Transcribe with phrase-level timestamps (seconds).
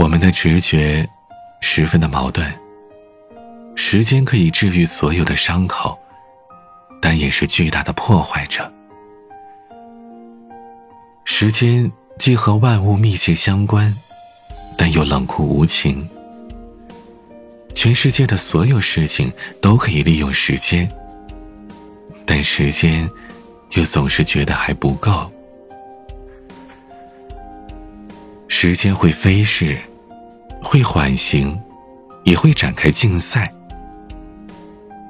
[0.00, 1.06] 我们的直觉
[1.60, 2.50] 十分的矛盾。
[3.76, 5.94] 时间可以治愈所有的伤口，
[7.02, 8.72] 但也是巨大的破坏者。
[11.26, 13.94] 时间既和万物密切相关，
[14.74, 16.08] 但又冷酷无情。
[17.74, 19.30] 全世界的所有事情
[19.60, 20.90] 都可以利用时间，
[22.24, 23.06] 但时间
[23.72, 25.30] 又总是觉得还不够。
[28.48, 29.78] 时间会飞逝，
[30.62, 31.58] 会缓行，
[32.24, 33.52] 也会展开竞赛。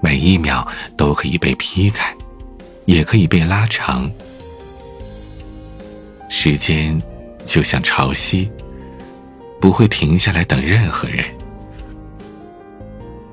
[0.02, 2.14] 每一秒都可以被劈开，
[2.86, 4.10] 也可以被拉长。
[6.28, 7.00] 时间
[7.44, 8.48] 就像潮汐，
[9.60, 11.24] 不会停下来等任何人。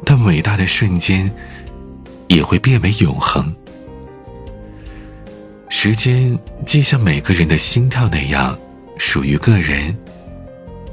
[0.04, 1.32] 但伟大的瞬间
[2.28, 3.56] 也会变为永恒。
[5.70, 8.58] 时间既像每个人的心跳那样
[8.98, 9.96] 属于个人，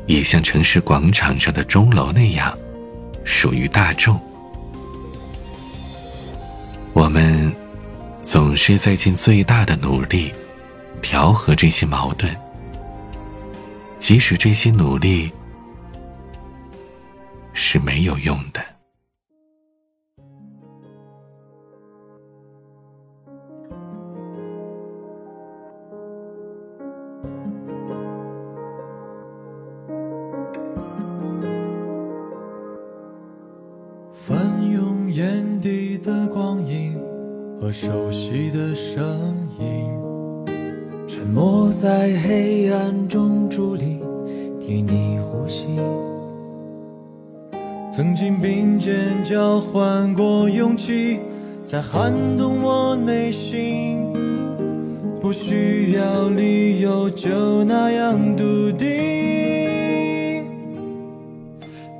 [0.06, 2.56] 也像城市广场上的钟楼那样
[3.24, 4.18] 属于大众。
[6.92, 7.54] 我们
[8.22, 10.32] 总是在尽最大的努力
[11.02, 12.34] 调和这些矛盾，
[13.98, 15.30] 即使这些努力
[17.52, 18.63] 是没有用的。
[37.74, 39.66] 熟悉的声音，
[41.08, 44.00] 沉默在黑暗中伫立，
[44.60, 45.66] 替你呼吸。
[47.90, 51.18] 曾经并肩交换过勇气，
[51.64, 53.98] 在撼动我内心，
[55.20, 60.46] 不需要理由就那样笃定。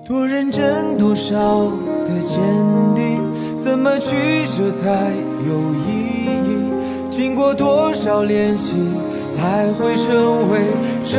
[0.06, 1.72] 多认真，多少？
[2.04, 2.40] 的坚
[2.94, 3.18] 定，
[3.64, 5.10] 怎么取舍才
[5.48, 6.68] 有意义？
[7.10, 8.76] 经过多少练习，
[9.30, 10.60] 才会成为
[11.02, 11.18] 这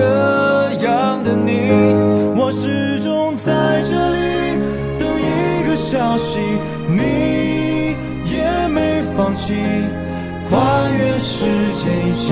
[0.85, 1.72] 样的你？
[2.38, 4.59] 我始终在这里
[5.00, 6.39] 等一个消息，
[6.88, 7.95] 你
[8.31, 9.56] 也没放弃，
[10.47, 12.31] 跨越时间一起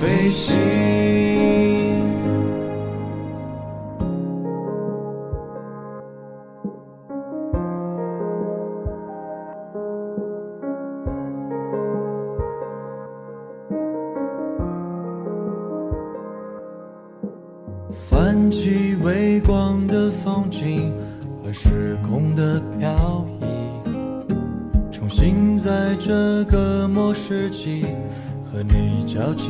[0.00, 1.77] 飞行。
[18.50, 20.92] 起微光的风景
[21.42, 23.46] 和时空的漂移，
[24.90, 27.84] 重新在这个末世纪
[28.50, 29.48] 和你交集。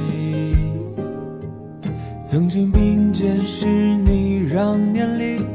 [2.25, 5.47] 曾经并肩是你，让年龄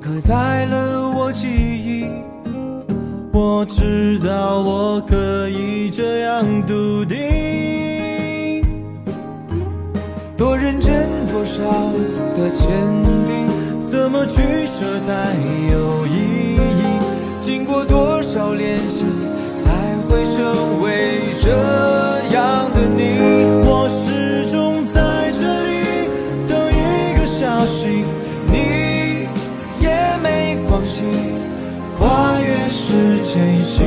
[0.00, 2.06] 刻在了我记忆。
[3.32, 8.62] 我知道我可以这样笃定，
[10.36, 11.25] 多认真。
[11.36, 11.62] 多少
[12.34, 12.66] 的坚
[13.26, 13.46] 定，
[13.84, 15.36] 怎么取舍才
[15.70, 16.98] 有意义？
[17.42, 19.04] 经过多少练习，
[19.54, 19.68] 才
[20.08, 21.50] 会成为这
[22.34, 23.18] 样的你？
[23.68, 26.08] 我始终在这里
[26.48, 28.06] 等一个消息，
[28.46, 29.28] 你
[29.78, 31.04] 也没放弃，
[31.98, 33.84] 跨越时间一起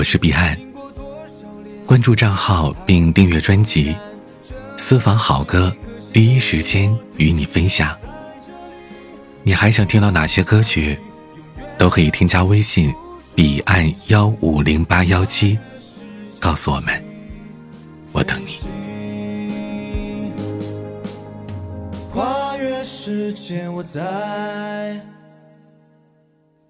[0.00, 0.58] 我是彼岸，
[1.84, 3.94] 关注账号并订阅专辑，
[4.78, 5.70] 私房好歌，
[6.10, 7.94] 第一时间与你分享。
[9.42, 10.98] 你还想听到哪些歌曲？
[11.76, 12.90] 都可以添加微信
[13.34, 15.58] 彼岸幺五零八幺七，
[16.38, 17.04] 告诉我们，
[18.12, 18.58] 我等你。
[22.10, 24.98] 跨越时间，我在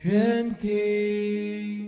[0.00, 1.79] 原地。